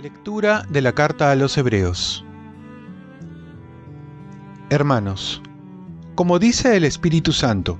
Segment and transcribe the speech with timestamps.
[0.00, 2.24] Lectura de la carta a los Hebreos.
[4.70, 5.42] Hermanos,
[6.14, 7.78] como dice el Espíritu Santo,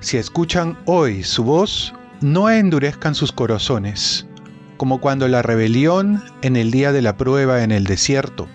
[0.00, 4.26] si escuchan hoy su voz, no endurezcan sus corazones,
[4.76, 8.46] como cuando la rebelión en el día de la prueba en el desierto,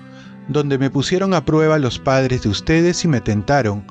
[0.50, 3.86] donde me pusieron a prueba los padres de ustedes y me tentaron,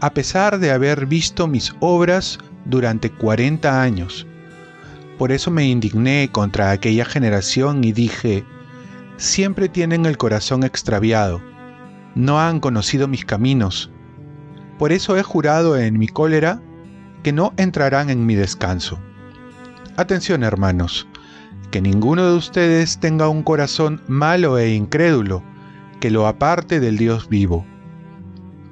[0.00, 4.26] a pesar de haber visto mis obras durante cuarenta años
[5.18, 8.44] por eso me indigné contra aquella generación y dije,
[9.16, 11.42] siempre tienen el corazón extraviado,
[12.14, 13.90] no han conocido mis caminos.
[14.78, 16.62] Por eso he jurado en mi cólera
[17.24, 19.00] que no entrarán en mi descanso.
[19.96, 21.08] Atención hermanos,
[21.72, 25.42] que ninguno de ustedes tenga un corazón malo e incrédulo,
[26.00, 27.64] que lo aparte del Dios vivo.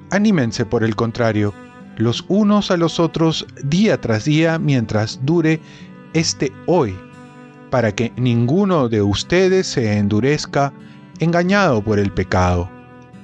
[0.09, 1.53] Anímense por el contrario,
[1.97, 5.59] los unos a los otros día tras día mientras dure
[6.13, 6.95] este hoy,
[7.69, 10.71] para que ninguno de ustedes se endurezca
[11.19, 12.69] engañado por el pecado.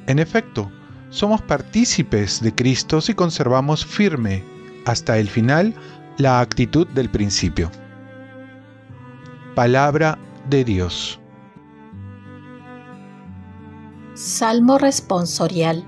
[0.07, 0.71] En efecto,
[1.09, 4.43] somos partícipes de Cristo si conservamos firme
[4.85, 5.73] hasta el final
[6.17, 7.71] la actitud del principio.
[9.55, 10.17] Palabra
[10.49, 11.19] de Dios.
[14.15, 15.83] Salmo responsorial.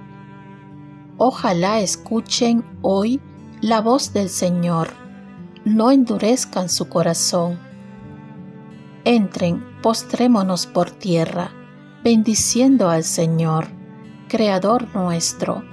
[1.17, 3.21] Ojalá escuchen hoy
[3.61, 5.05] la voz del Señor
[5.65, 7.59] no endurezcan su corazón.
[9.03, 11.51] Entren, postrémonos por tierra,
[12.03, 13.67] bendiciendo al Señor,
[14.27, 15.63] Creador nuestro,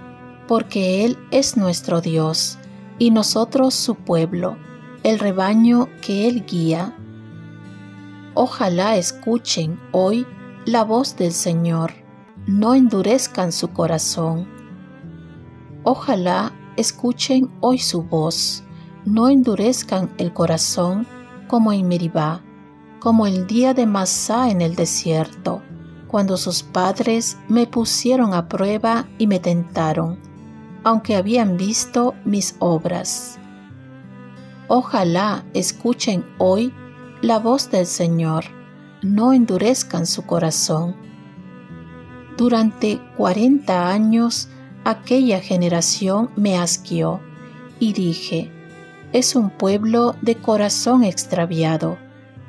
[0.48, 2.58] porque Él es nuestro Dios,
[2.98, 4.56] y nosotros su pueblo,
[5.02, 6.96] el rebaño que Él guía.
[8.34, 10.26] Ojalá escuchen hoy
[10.64, 12.01] la voz del Señor,
[12.46, 14.48] no endurezcan su corazón.
[15.84, 18.64] Ojalá escuchen hoy su voz
[19.04, 21.06] no endurezcan el corazón
[21.48, 22.40] como en Meribá,
[23.00, 25.62] como el día de Masá en el desierto,
[26.06, 30.18] cuando sus padres me pusieron a prueba y me tentaron,
[30.84, 33.38] aunque habían visto mis obras.
[34.68, 36.72] Ojalá escuchen hoy
[37.22, 38.44] la voz del Señor,
[39.02, 40.94] no endurezcan su corazón.
[42.36, 44.48] Durante cuarenta años
[44.84, 47.20] aquella generación me asqueó
[47.78, 48.50] y dije,
[49.12, 51.98] es un pueblo de corazón extraviado,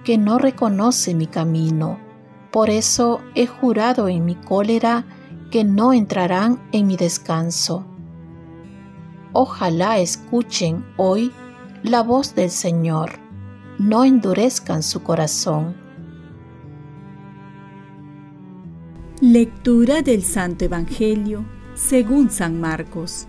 [0.03, 1.99] que no reconoce mi camino.
[2.51, 5.05] Por eso he jurado en mi cólera
[5.51, 7.85] que no entrarán en mi descanso.
[9.33, 11.31] Ojalá escuchen hoy
[11.83, 13.19] la voz del Señor,
[13.79, 15.82] no endurezcan su corazón.
[19.25, 21.45] Lectura del Santo Evangelio
[21.75, 23.25] según San Marcos.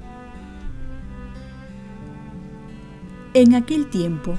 [3.33, 4.35] En aquel tiempo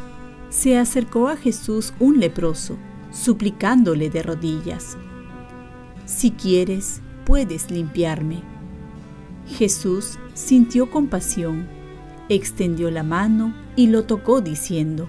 [0.50, 2.78] se acercó a Jesús un leproso,
[3.10, 4.98] suplicándole de rodillas,
[6.04, 8.44] Si quieres, puedes limpiarme.
[9.48, 11.70] Jesús sintió compasión,
[12.28, 15.08] extendió la mano y lo tocó diciendo,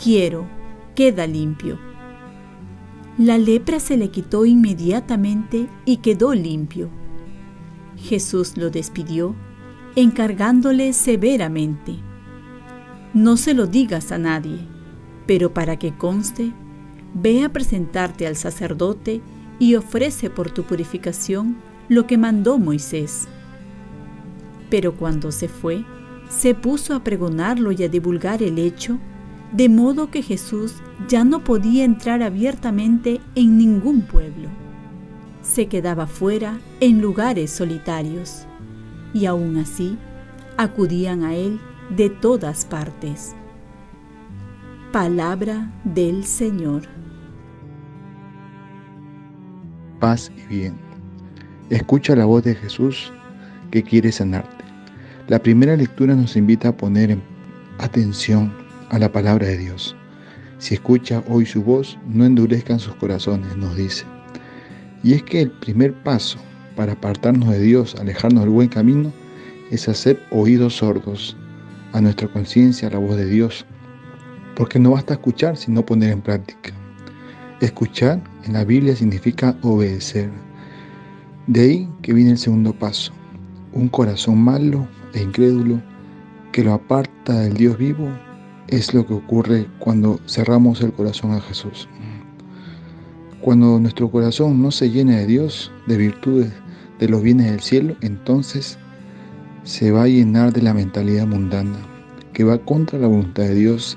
[0.00, 0.46] Quiero,
[0.94, 1.87] queda limpio.
[3.18, 6.88] La lepra se le quitó inmediatamente y quedó limpio.
[7.96, 9.34] Jesús lo despidió,
[9.96, 12.08] encargándole severamente
[13.14, 14.58] no se lo digas a nadie,
[15.26, 16.52] pero para que conste,
[17.14, 19.22] ve a presentarte al sacerdote
[19.58, 21.56] y ofrece por tu purificación
[21.88, 23.26] lo que mandó Moisés.
[24.68, 25.84] Pero cuando se fue,
[26.28, 28.98] se puso a pregonarlo y a divulgar el hecho,
[29.52, 30.74] de modo que Jesús
[31.08, 34.48] ya no podía entrar abiertamente en ningún pueblo.
[35.42, 38.46] Se quedaba fuera en lugares solitarios,
[39.14, 39.96] y aún así
[40.56, 41.58] acudían a él
[41.96, 43.34] de todas partes.
[44.92, 46.82] Palabra del Señor.
[50.00, 50.74] Paz y bien.
[51.70, 53.12] Escucha la voz de Jesús
[53.70, 54.64] que quiere sanarte.
[55.28, 57.18] La primera lectura nos invita a poner
[57.78, 58.52] atención
[58.90, 59.96] a la palabra de Dios.
[60.58, 64.04] Si escucha hoy su voz, no endurezcan sus corazones, nos dice.
[65.02, 66.38] Y es que el primer paso
[66.74, 69.12] para apartarnos de Dios, alejarnos del buen camino,
[69.70, 71.36] es hacer oídos sordos
[71.92, 73.66] a nuestra conciencia la voz de Dios,
[74.56, 76.72] porque no basta escuchar sino poner en práctica.
[77.60, 80.30] Escuchar en la Biblia significa obedecer.
[81.46, 83.12] De ahí que viene el segundo paso,
[83.72, 85.80] un corazón malo e incrédulo
[86.52, 88.08] que lo aparta del Dios vivo
[88.68, 91.88] es lo que ocurre cuando cerramos el corazón a Jesús.
[93.40, 96.52] Cuando nuestro corazón no se llena de Dios, de virtudes,
[96.98, 98.78] de los bienes del cielo, entonces
[99.62, 101.78] se va a llenar de la mentalidad mundana,
[102.32, 103.96] que va contra la voluntad de Dios,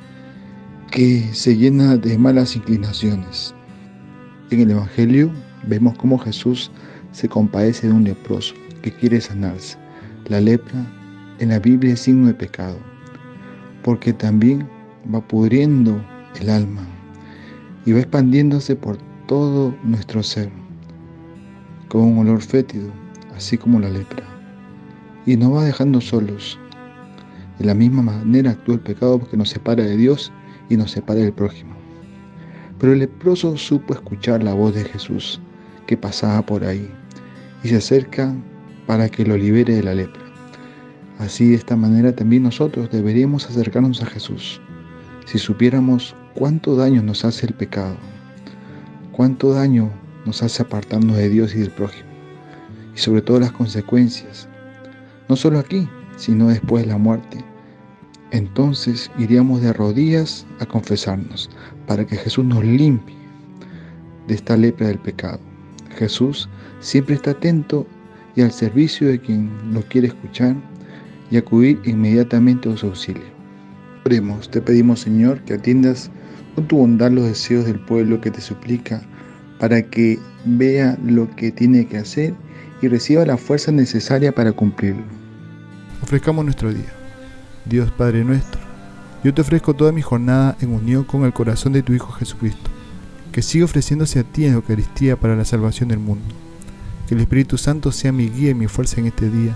[0.91, 3.53] que se llena de malas inclinaciones.
[4.51, 5.31] En el Evangelio
[5.67, 6.71] vemos cómo Jesús
[7.12, 9.77] se compadece de un leproso que quiere sanarse.
[10.27, 10.85] La lepra
[11.39, 12.77] en la Biblia es signo de pecado,
[13.83, 14.67] porque también
[15.13, 16.03] va pudriendo
[16.39, 16.83] el alma
[17.85, 18.97] y va expandiéndose por
[19.27, 20.49] todo nuestro ser,
[21.87, 22.91] con un olor fétido,
[23.35, 24.23] así como la lepra,
[25.25, 26.59] y nos va dejando solos.
[27.59, 30.31] De la misma manera actúa el pecado porque nos separa de Dios
[30.69, 31.75] y nos separa del prójimo.
[32.79, 35.39] Pero el leproso supo escuchar la voz de Jesús
[35.85, 36.89] que pasaba por ahí
[37.63, 38.33] y se acerca
[38.87, 40.20] para que lo libere de la lepra.
[41.21, 44.59] Así de esta manera también nosotros deberíamos acercarnos a Jesús.
[45.25, 47.95] Si supiéramos cuánto daño nos hace el pecado,
[49.12, 49.91] cuánto daño
[50.25, 52.09] nos hace apartarnos de Dios y del prójimo,
[52.95, 54.50] y sobre todo las consecuencias,
[55.29, 55.88] no solo aquí,
[56.18, 57.38] sino después de la muerte,
[58.31, 61.51] entonces iríamos de rodillas a confesarnos
[61.85, 63.15] para que Jesús nos limpie
[64.27, 65.39] de esta lepra del pecado.
[66.00, 67.85] Jesús siempre está atento
[68.35, 70.56] y al servicio de quien lo quiere escuchar
[71.31, 73.23] y acudir inmediatamente a su auxilio.
[74.05, 76.11] Oremos, te pedimos Señor que atiendas
[76.55, 79.01] con tu bondad los deseos del pueblo que te suplica
[79.59, 82.33] para que vea lo que tiene que hacer
[82.81, 85.03] y reciba la fuerza necesaria para cumplirlo.
[86.01, 86.91] Ofrezcamos nuestro día.
[87.65, 88.59] Dios Padre nuestro,
[89.23, 92.71] yo te ofrezco toda mi jornada en unión con el corazón de tu Hijo Jesucristo,
[93.31, 96.33] que siga ofreciéndose a ti en Eucaristía para la salvación del mundo.
[97.07, 99.55] Que el Espíritu Santo sea mi guía y mi fuerza en este día,